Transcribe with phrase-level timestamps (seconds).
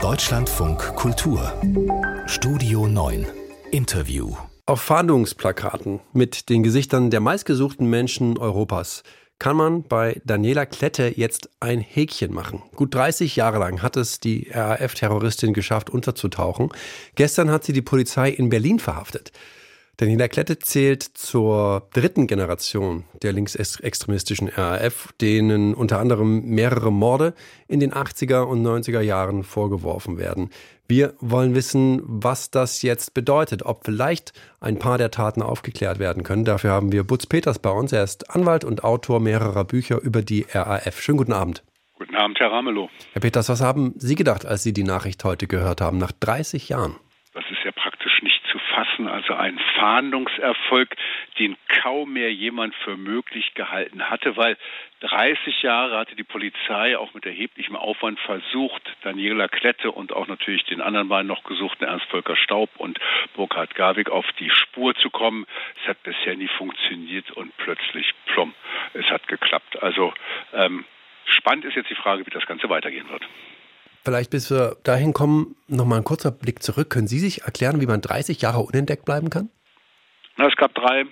[0.00, 1.52] Deutschlandfunk Kultur
[2.26, 3.26] Studio 9
[3.72, 9.02] Interview Auf Fahndungsplakaten mit den Gesichtern der meistgesuchten Menschen Europas
[9.40, 12.62] kann man bei Daniela Klette jetzt ein Häkchen machen.
[12.76, 16.70] Gut 30 Jahre lang hat es die RAF-Terroristin geschafft, unterzutauchen.
[17.16, 19.32] Gestern hat sie die Polizei in Berlin verhaftet.
[20.00, 27.34] Daniela Klette zählt zur dritten Generation der linksextremistischen RAF, denen unter anderem mehrere Morde
[27.66, 30.50] in den 80er und 90er Jahren vorgeworfen werden.
[30.86, 36.22] Wir wollen wissen, was das jetzt bedeutet, ob vielleicht ein paar der Taten aufgeklärt werden
[36.22, 36.44] können.
[36.44, 37.90] Dafür haben wir Butz Peters bei uns.
[37.90, 41.00] Er ist Anwalt und Autor mehrerer Bücher über die RAF.
[41.00, 41.64] Schönen guten Abend.
[41.98, 42.88] Guten Abend, Herr Ramelow.
[43.14, 46.68] Herr Peters, was haben Sie gedacht, als Sie die Nachricht heute gehört haben, nach 30
[46.68, 46.94] Jahren?
[48.98, 50.94] Fassen, also ein Fahndungserfolg,
[51.38, 54.56] den kaum mehr jemand für möglich gehalten hatte, weil
[55.00, 60.64] 30 Jahre hatte die Polizei auch mit erheblichem Aufwand versucht, Daniela Klette und auch natürlich
[60.64, 62.98] den anderen beiden noch gesuchten Ernst Volker Staub und
[63.34, 65.46] Burkhard Garwig auf die Spur zu kommen.
[65.82, 68.54] Es hat bisher nie funktioniert und plötzlich plumm,
[68.94, 69.80] es hat geklappt.
[69.82, 70.12] Also
[70.52, 70.84] ähm,
[71.24, 73.22] spannend ist jetzt die Frage, wie das Ganze weitergehen wird.
[74.08, 76.88] Vielleicht bis wir dahin kommen, nochmal ein kurzer Blick zurück.
[76.88, 79.50] Können Sie sich erklären, wie man 30 Jahre unentdeckt bleiben kann?
[80.38, 81.04] Es gab drei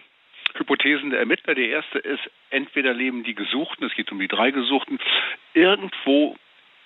[0.54, 1.54] Hypothesen der Ermittler.
[1.54, 4.98] Die erste ist, entweder leben die Gesuchten, es geht um die drei Gesuchten,
[5.52, 6.36] irgendwo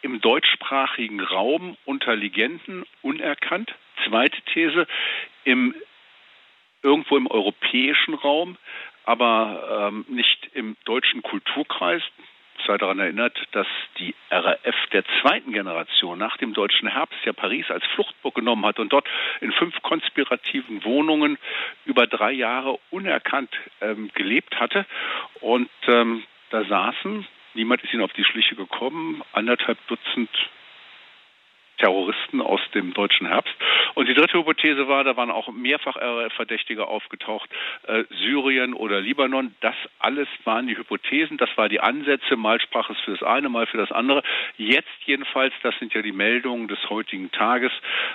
[0.02, 3.72] im deutschsprachigen Raum unter Legenden unerkannt.
[4.04, 4.88] Zweite These,
[5.44, 5.76] im,
[6.82, 8.56] irgendwo im europäischen Raum,
[9.04, 12.02] aber ähm, nicht im deutschen Kulturkreis
[12.66, 13.66] sei daran erinnert, dass
[13.98, 18.78] die RAF der zweiten Generation nach dem deutschen Herbst ja Paris als Fluchtburg genommen hat
[18.78, 19.08] und dort
[19.40, 21.38] in fünf konspirativen Wohnungen
[21.84, 23.50] über drei Jahre unerkannt
[23.80, 24.86] ähm, gelebt hatte.
[25.40, 30.30] Und ähm, da saßen, niemand ist ihnen auf die Schliche gekommen, anderthalb Dutzend
[31.80, 33.54] Terroristen aus dem deutschen Herbst.
[33.94, 37.50] Und die dritte Hypothese war, da waren auch mehrfach RAF-Verdächtige aufgetaucht,
[37.86, 39.54] äh, Syrien oder Libanon.
[39.60, 42.36] Das alles waren die Hypothesen, das waren die Ansätze.
[42.36, 44.22] Mal sprach es für das eine, mal für das andere.
[44.56, 47.72] Jetzt jedenfalls, das sind ja die Meldungen des heutigen Tages,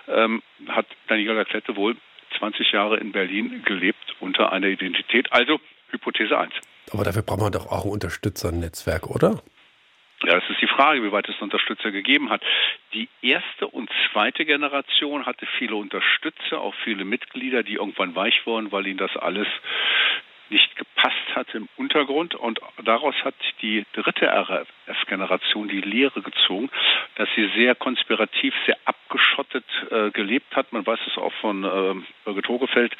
[0.07, 1.97] ähm, hat Daniela Klette wohl
[2.37, 5.31] 20 Jahre in Berlin gelebt unter einer Identität.
[5.33, 5.59] Also
[5.89, 6.53] Hypothese 1.
[6.91, 9.41] Aber dafür braucht man doch auch ein Unterstützernetzwerk, oder?
[10.23, 12.41] Ja, es ist die Frage, wie weit es Unterstützer gegeben hat.
[12.93, 18.71] Die erste und zweite Generation hatte viele Unterstützer, auch viele Mitglieder, die irgendwann weich wurden,
[18.71, 19.47] weil ihnen das alles
[20.49, 22.35] nicht gepasst hat im Untergrund.
[22.35, 26.69] Und daraus hat die dritte RAF-Generation die Lehre gezogen,
[27.15, 30.73] dass sie sehr konspirativ, sehr abgeschottet äh, gelebt hat.
[30.73, 31.95] Man weiß es auch von äh,
[32.25, 32.95] Birgit Hogefeld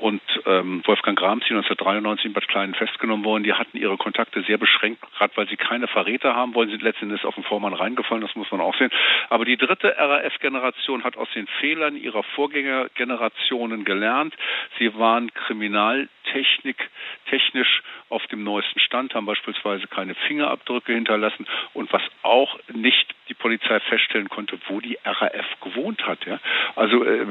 [0.00, 3.44] und ähm, Wolfgang Grams, die 1993 in Bad Kleinen festgenommen wurden.
[3.44, 7.24] Die hatten ihre Kontakte sehr beschränkt, gerade weil sie keine Verräter haben wollen, sind letztendlich
[7.24, 8.90] auf den Vormann reingefallen, das muss man auch sehen.
[9.28, 14.34] Aber die dritte RAF-Generation hat aus den Fehlern ihrer Vorgängergenerationen gelernt.
[14.78, 15.32] Sie waren
[16.26, 16.90] Kriminaltechnik
[17.28, 23.34] technisch auf dem neuesten Stand, haben beispielsweise keine Fingerabdrücke hinterlassen und was auch nicht die
[23.34, 26.24] Polizei feststellen konnte, wo die RAF gewohnt hat.
[26.26, 26.38] Ja.
[26.74, 27.26] Also äh,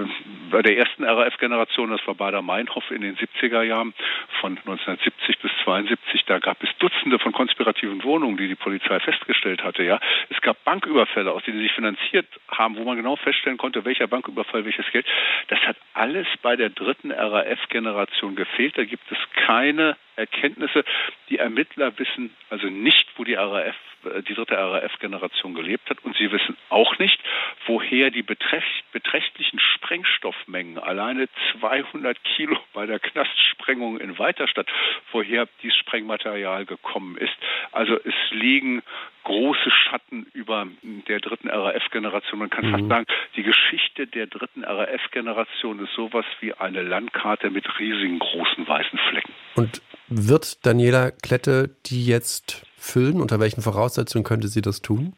[0.51, 3.93] bei der ersten RAF-Generation, das war Bader Meinhof in den 70er Jahren,
[4.41, 9.63] von 1970 bis 72, da gab es Dutzende von konspirativen Wohnungen, die die Polizei festgestellt
[9.63, 9.83] hatte.
[9.83, 9.99] Ja.
[10.29, 14.07] Es gab Banküberfälle, aus denen sie sich finanziert haben, wo man genau feststellen konnte, welcher
[14.07, 15.05] Banküberfall welches Geld.
[15.47, 18.77] Das hat alles bei der dritten RAF-Generation gefehlt.
[18.77, 20.83] Da gibt es keine Erkenntnisse.
[21.29, 23.75] Die Ermittler wissen also nicht, wo die RAF,
[24.05, 26.03] äh, die dritte RAF-Generation gelebt hat.
[26.03, 27.19] Und sie wissen auch nicht,
[27.65, 31.27] woher die beträchtlichen Sprengstoffmengen, alleine
[31.59, 34.67] 200 Kilo bei der Knastsprengung in Weiterstadt,
[35.11, 37.33] woher dieses Sprengmaterial gekommen ist.
[37.71, 38.81] Also es liegen
[39.23, 42.39] große Schatten über der dritten RAF-Generation.
[42.39, 42.71] Man kann mhm.
[42.71, 48.67] fast sagen, die Geschichte der dritten RAF-Generation ist sowas wie eine Landkarte mit riesigen großen
[48.67, 49.33] weißen Flecken.
[49.55, 53.19] Und wird Daniela Klette die jetzt füllen?
[53.19, 55.13] Unter welchen Voraussetzungen könnte sie das tun?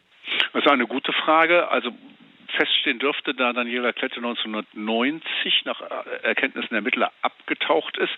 [0.68, 1.70] Ist eine gute Frage.
[1.70, 1.94] Also
[2.58, 5.80] feststehen dürfte, da Daniela Klette 1990 nach
[6.24, 8.12] Erkenntnissen der Ermittler abgetaucht ist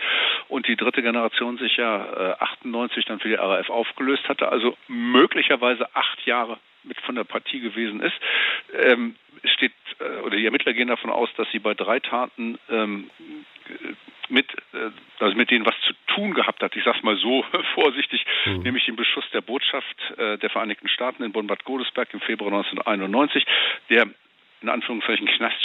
[0.47, 5.95] und die dritte Generation sich ja 98 dann für die RAF aufgelöst hatte, also möglicherweise
[5.95, 8.15] acht Jahre mit von der Partie gewesen ist,
[8.73, 13.09] ähm, steht äh, oder die Ermittler gehen davon aus, dass sie bei drei Taten ähm,
[14.29, 16.75] mit, äh, also mit denen was zu tun gehabt hat.
[16.75, 17.43] Ich sage es mal so
[17.73, 18.61] vorsichtig, mhm.
[18.61, 23.45] nämlich den Beschuss der Botschaft äh, der Vereinigten Staaten in Bonn-Bad Godesberg im Februar 1991,
[23.89, 24.07] der
[24.61, 25.55] in Anführungszeichen Knast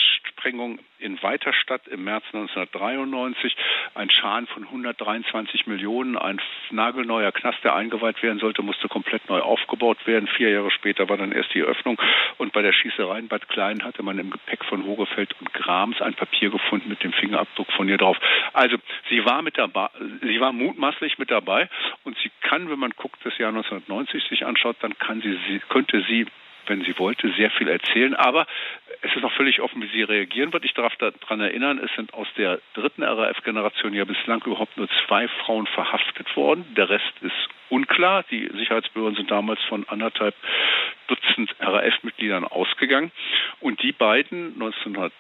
[0.45, 3.57] Sprengung in Weiterstadt im März 1993,
[3.95, 6.39] ein Schaden von 123 Millionen, ein
[6.71, 10.29] nagelneuer Knast, der eingeweiht werden sollte, musste komplett neu aufgebaut werden.
[10.29, 11.99] Vier Jahre später war dann erst die Eröffnung
[12.37, 16.03] und bei der Schießerei in Bad Klein hatte man im Gepäck von Hogefeld und Grams
[16.03, 18.19] ein Papier gefunden mit dem Fingerabdruck von ihr drauf.
[18.53, 18.77] Also
[19.09, 19.89] sie war mit dabei,
[20.21, 21.71] sie war mutmaßlich mit dabei
[22.05, 25.61] und sie kann, wenn man guckt, das Jahr 1990 sich anschaut, dann kann sie, sie
[25.71, 26.27] könnte sie
[26.67, 28.15] wenn sie wollte, sehr viel erzählen.
[28.15, 28.47] Aber
[29.03, 30.65] es ist noch völlig offen, wie sie reagieren wird.
[30.65, 35.29] Ich darf daran erinnern, es sind aus der dritten RAF-Generation ja bislang überhaupt nur zwei
[35.29, 36.65] Frauen verhaftet worden.
[36.75, 38.25] Der Rest ist unklar.
[38.31, 40.35] Die Sicherheitsbehörden sind damals von anderthalb
[41.07, 43.13] Dutzend RAF-Mitgliedern ausgegangen.
[43.61, 45.13] Und die beiden 1900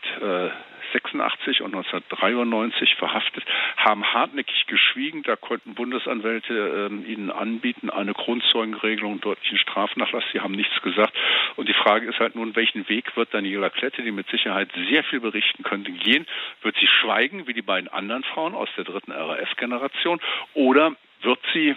[0.94, 3.44] 1986 und 1993 verhaftet,
[3.76, 5.23] haben hartnäckig geschwiegen.
[5.23, 10.25] Da konnten Bundesanwälte äh, ihnen anbieten, eine Grundzeugenregelung, deutlichen Strafnachlass.
[10.32, 11.14] Sie haben nichts gesagt.
[11.56, 15.05] Und die Frage ist halt nun, welchen Weg wird Daniela Klette, die mit Sicherheit sehr
[15.05, 16.26] viel berichten könnte, gehen?
[16.62, 20.20] Wird sie schweigen wie die beiden anderen Frauen aus der dritten RAF-Generation
[20.55, 21.75] oder wird sie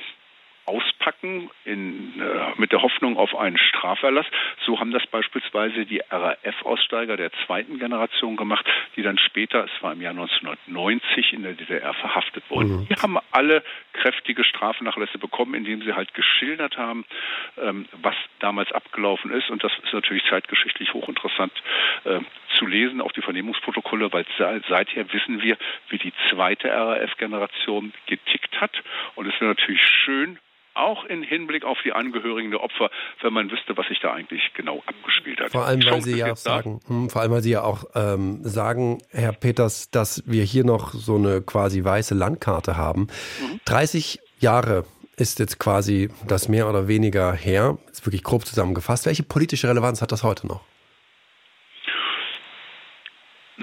[0.67, 4.25] auspacken in, äh, mit der Hoffnung auf einen Straferlass.
[4.65, 8.65] So haben das beispielsweise die RAF-Aussteiger der zweiten Generation gemacht,
[8.95, 12.81] die dann später, es war im Jahr 1990, in der DDR verhaftet wurden.
[12.81, 12.87] Mhm.
[12.89, 17.05] Die haben alle kräftige Strafnachlässe bekommen, indem sie halt geschildert haben,
[17.57, 19.49] ähm, was damals abgelaufen ist.
[19.49, 21.53] Und das ist natürlich zeitgeschichtlich hochinteressant
[22.03, 22.19] äh,
[22.57, 25.57] zu lesen, auch die Vernehmungsprotokolle, weil seither wissen wir,
[25.89, 28.71] wie die zweite RAF-Generation getickt hat.
[29.15, 30.39] Und es wäre natürlich schön,
[30.77, 32.89] auch im Hinblick auf die Angehörigen der Opfer,
[33.21, 35.51] wenn man wüsste, was sich da eigentlich genau abgespielt hat.
[35.51, 38.43] Vor allem, weil Sie ja auch sagen, hm, vor allem, weil Sie ja auch ähm,
[38.43, 43.07] sagen, Herr Peters, dass wir hier noch so eine quasi weiße Landkarte haben.
[43.41, 43.59] Mhm.
[43.65, 44.85] 30 Jahre
[45.17, 49.05] ist jetzt quasi das mehr oder weniger her, ist wirklich grob zusammengefasst.
[49.07, 50.61] Welche politische Relevanz hat das heute noch?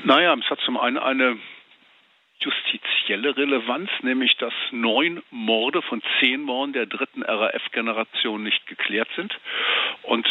[0.04, 1.36] Naja, es hat zum einen eine
[3.04, 9.34] justizielle Relevanz, nämlich dass neun Morde von zehn Morden der dritten RAF-Generation nicht geklärt sind.
[10.02, 10.26] Und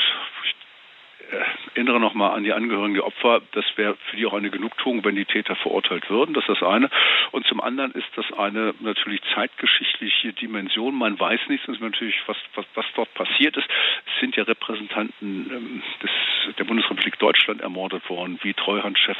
[1.74, 5.16] erinnere nochmal an die Angehörigen der Opfer, das wäre für die auch eine Genugtuung, wenn
[5.16, 6.34] die Täter verurteilt würden.
[6.34, 6.90] Das ist das eine.
[7.34, 10.94] Und zum anderen ist das eine natürlich zeitgeschichtliche Dimension.
[10.94, 13.68] Man weiß nichts, natürlich, was, was, was dort passiert ist.
[14.06, 16.12] Es sind ja Repräsentanten ähm, des,
[16.56, 19.18] der Bundesrepublik Deutschland ermordet worden, wie Treuhandchef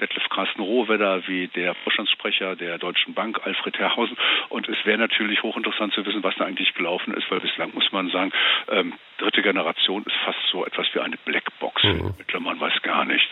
[0.00, 4.16] Detlef Carsten Rohwedder, wie der Vorstandssprecher der Deutschen Bank, Alfred Herrhausen.
[4.50, 7.90] Und es wäre natürlich hochinteressant zu wissen, was da eigentlich gelaufen ist, weil bislang muss
[7.90, 8.30] man sagen,
[8.70, 11.82] ähm, dritte Generation ist fast so etwas wie eine Blackbox.
[11.82, 12.14] Mhm.
[12.38, 13.26] Man weiß gar nichts.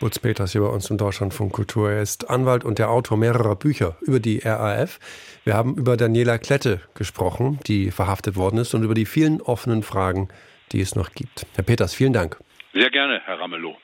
[0.00, 1.90] Butz Peters hier bei uns im Deutschlandfunk Kultur.
[1.90, 4.98] Er ist Anwalt und der Autor mehrerer Bücher über die RAF.
[5.44, 9.82] Wir haben über Daniela Klette gesprochen, die verhaftet worden ist, und über die vielen offenen
[9.82, 10.30] Fragen,
[10.72, 11.46] die es noch gibt.
[11.54, 12.38] Herr Peters, vielen Dank.
[12.72, 13.76] Sehr gerne, Herr Ramelow.